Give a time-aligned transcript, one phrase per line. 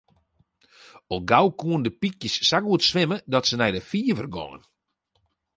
[1.11, 4.63] Al gau koenen de pykjes sa goed swimme dat se nei de fiver gongen.